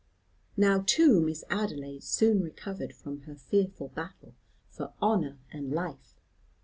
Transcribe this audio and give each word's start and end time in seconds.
Now 0.57 0.83
too 0.83 1.19
Miss 1.21 1.43
Adelaide 1.51 2.01
soon 2.03 2.41
recovered 2.41 2.91
from 2.91 3.21
her 3.27 3.35
fearful 3.35 3.89
battle 3.89 4.33
for 4.67 4.93
honour 4.99 5.37
and 5.51 5.71
life. 5.71 6.15